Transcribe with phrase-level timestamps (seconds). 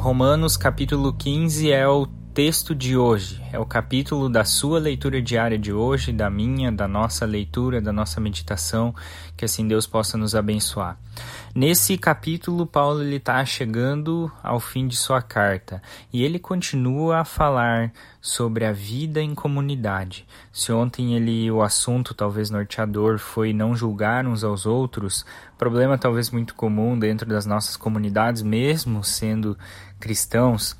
[0.00, 2.06] Romanos capítulo 15 é o
[2.42, 6.88] texto de hoje, é o capítulo da sua leitura diária de hoje, da minha, da
[6.88, 8.94] nossa leitura, da nossa meditação,
[9.36, 10.98] que assim Deus possa nos abençoar.
[11.54, 17.92] Nesse capítulo, Paulo está chegando ao fim de sua carta e ele continua a falar
[18.22, 20.26] sobre a vida em comunidade.
[20.50, 25.26] Se ontem ele o assunto talvez norteador foi não julgar uns aos outros,
[25.58, 29.58] problema talvez muito comum dentro das nossas comunidades, mesmo sendo
[29.98, 30.74] cristãos,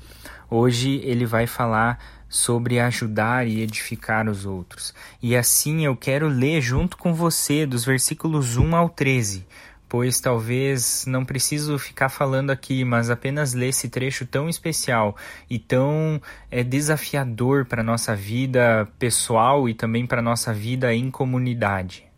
[0.53, 4.93] Hoje ele vai falar sobre ajudar e edificar os outros.
[5.21, 9.47] E assim eu quero ler junto com você dos versículos 1 ao 13,
[9.87, 15.15] pois talvez não preciso ficar falando aqui, mas apenas ler esse trecho tão especial
[15.49, 20.93] e tão é, desafiador para a nossa vida pessoal e também para a nossa vida
[20.93, 22.10] em comunidade.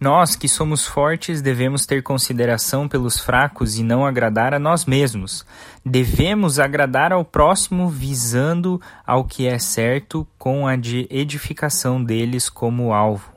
[0.00, 5.46] Nós que somos fortes devemos ter consideração pelos fracos e não agradar a nós mesmos.
[5.84, 12.92] Devemos agradar ao próximo visando ao que é certo com a de edificação deles como
[12.92, 13.32] alvo.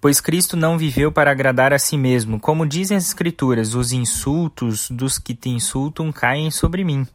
[0.00, 4.90] Pois Cristo não viveu para agradar a si mesmo, como dizem as Escrituras: os insultos
[4.90, 7.06] dos que te insultam caem sobre mim.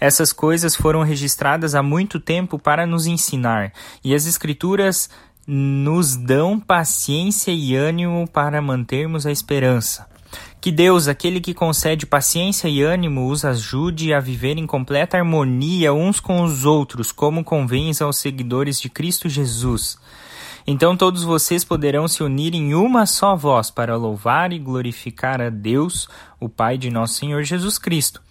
[0.00, 5.08] Essas coisas foram registradas há muito tempo para nos ensinar, e as Escrituras
[5.46, 10.06] nos dão paciência e ânimo para mantermos a esperança.
[10.60, 15.92] Que Deus, aquele que concede paciência e ânimo, os ajude a viver em completa harmonia
[15.92, 19.98] uns com os outros, como convém aos seguidores de Cristo Jesus.
[20.64, 25.50] Então todos vocês poderão se unir em uma só voz para louvar e glorificar a
[25.50, 28.22] Deus, o Pai de nosso Senhor Jesus Cristo.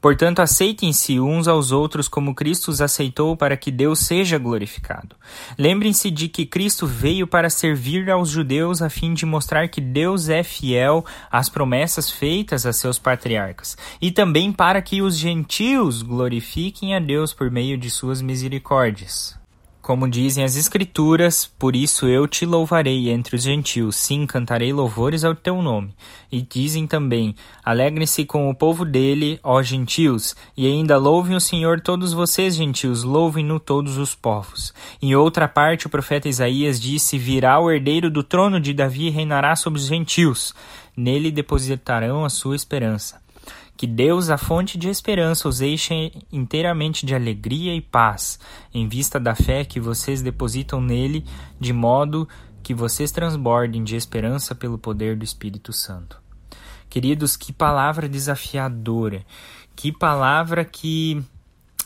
[0.00, 5.16] Portanto, aceitem-se uns aos outros como Cristo os aceitou para que Deus seja glorificado.
[5.58, 10.28] Lembrem-se de que Cristo veio para servir aos judeus a fim de mostrar que Deus
[10.28, 16.94] é fiel às promessas feitas a seus patriarcas, e também para que os gentios glorifiquem
[16.94, 19.45] a Deus por meio de suas misericórdias.
[19.86, 25.22] Como dizem as Escrituras, por isso eu te louvarei entre os gentios, sim, cantarei louvores
[25.22, 25.94] ao teu nome.
[26.30, 31.80] E dizem também: Alegrem-se com o povo dele, ó gentios, e ainda louvem o Senhor
[31.80, 34.74] todos vocês, gentios, louvem-no todos os povos.
[35.00, 39.10] Em outra parte, o profeta Isaías disse: Virá o herdeiro do trono de Davi e
[39.10, 40.52] reinará sobre os gentios.
[40.96, 43.24] Nele depositarão a sua esperança.
[43.76, 48.38] Que Deus, a fonte de esperança, os enche inteiramente de alegria e paz,
[48.72, 51.26] em vista da fé que vocês depositam nele,
[51.60, 52.26] de modo
[52.62, 56.20] que vocês transbordem de esperança pelo poder do Espírito Santo.
[56.88, 59.24] Queridos, que palavra desafiadora,
[59.74, 61.22] que palavra que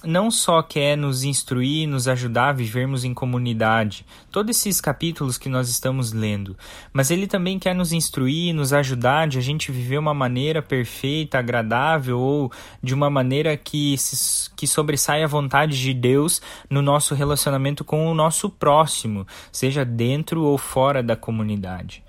[0.04, 5.48] não só quer nos instruir, nos ajudar a vivermos em comunidade, todos esses capítulos que
[5.48, 6.56] nós estamos lendo,
[6.92, 11.38] mas ele também quer nos instruir, nos ajudar de a gente viver uma maneira perfeita,
[11.38, 12.52] agradável ou
[12.82, 13.96] de uma maneira que,
[14.56, 20.42] que sobressaia a vontade de Deus no nosso relacionamento com o nosso próximo, seja dentro
[20.42, 22.02] ou fora da comunidade.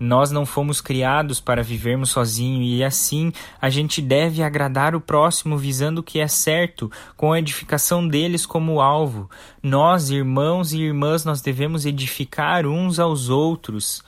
[0.00, 3.30] Nós não fomos criados para vivermos sozinhos e assim
[3.60, 8.46] a gente deve agradar o próximo visando o que é certo, com a edificação deles
[8.46, 9.28] como alvo.
[9.62, 14.02] Nós, irmãos e irmãs, nós devemos edificar uns aos outros.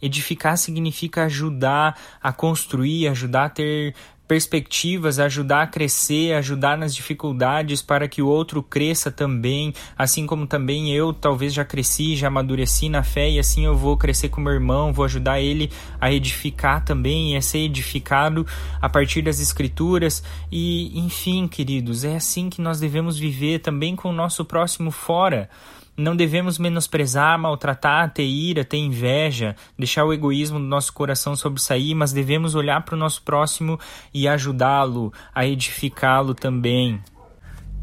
[0.00, 3.94] Edificar significa ajudar a construir, ajudar a ter
[4.26, 10.46] perspectivas, ajudar a crescer, ajudar nas dificuldades para que o outro cresça também, assim como
[10.46, 14.40] também eu talvez já cresci, já amadureci na fé e assim eu vou crescer com
[14.40, 15.70] meu irmão, vou ajudar ele
[16.00, 18.46] a edificar também e a ser edificado
[18.80, 24.08] a partir das escrituras e enfim, queridos, é assim que nós devemos viver também com
[24.08, 25.50] o nosso próximo fora.
[25.96, 31.94] Não devemos menosprezar, maltratar, ter ira, ter inveja, deixar o egoísmo do nosso coração sobressair,
[31.94, 33.78] mas devemos olhar para o nosso próximo
[34.12, 37.00] e ajudá-lo, a edificá-lo também.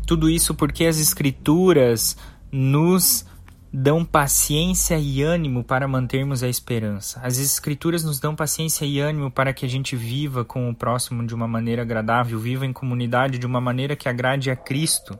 [0.05, 2.17] Tudo isso porque as Escrituras
[2.51, 3.25] nos
[3.71, 7.21] dão paciência e ânimo para mantermos a esperança.
[7.23, 11.25] As Escrituras nos dão paciência e ânimo para que a gente viva com o próximo
[11.25, 15.17] de uma maneira agradável, viva em comunidade de uma maneira que agrade a Cristo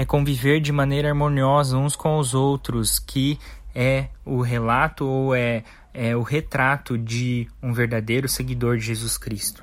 [0.00, 3.38] é conviver de maneira harmoniosa uns com os outros, que
[3.74, 5.62] é o relato ou é,
[5.92, 9.62] é o retrato de um verdadeiro seguidor de Jesus Cristo.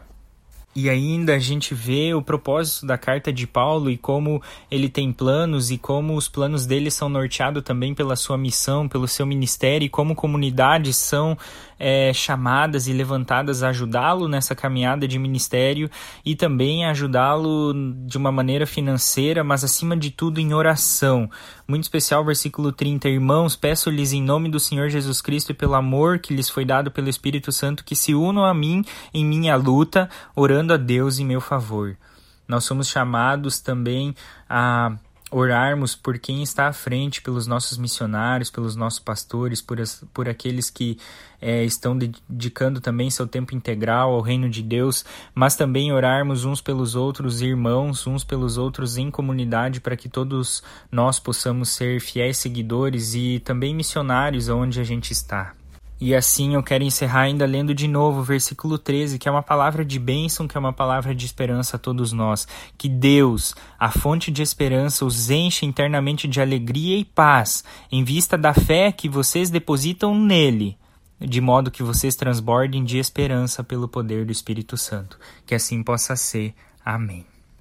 [0.79, 4.39] E ainda a gente vê o propósito da carta de Paulo e como
[4.69, 9.07] ele tem planos e como os planos dele são norteados também pela sua missão, pelo
[9.07, 11.35] seu ministério e como comunidades são
[11.79, 15.89] é, chamadas e levantadas a ajudá-lo nessa caminhada de ministério
[16.25, 17.73] e também ajudá-lo
[18.05, 21.29] de uma maneira financeira, mas acima de tudo em oração.
[21.67, 23.09] Muito especial, versículo 30.
[23.09, 26.89] Irmãos, peço-lhes em nome do Senhor Jesus Cristo e pelo amor que lhes foi dado
[26.89, 28.83] pelo Espírito Santo que se unam a mim
[29.13, 30.09] em minha luta,
[30.67, 31.97] orando a Deus em meu favor.
[32.47, 34.13] Nós somos chamados também
[34.49, 34.95] a
[35.29, 40.29] orarmos por quem está à frente, pelos nossos missionários, pelos nossos pastores, por, as, por
[40.29, 40.97] aqueles que
[41.41, 45.03] é, estão dedicando também seu tempo integral ao reino de Deus,
[45.35, 50.63] mas também orarmos uns pelos outros, irmãos, uns pelos outros em comunidade, para que todos
[50.89, 55.53] nós possamos ser fiéis seguidores e também missionários aonde a gente está.
[55.99, 59.41] E assim eu quero encerrar ainda lendo de novo o versículo 13, que é uma
[59.41, 62.47] palavra de bênção, que é uma palavra de esperança a todos nós.
[62.77, 68.37] Que Deus, a fonte de esperança, os enche internamente de alegria e paz, em vista
[68.37, 70.77] da fé que vocês depositam nele,
[71.19, 75.17] de modo que vocês transbordem de esperança pelo poder do Espírito Santo.
[75.47, 76.53] Que assim possa ser.
[76.85, 77.36] Amém.